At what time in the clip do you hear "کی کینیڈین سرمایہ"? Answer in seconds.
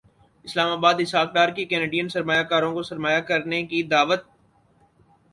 1.55-2.43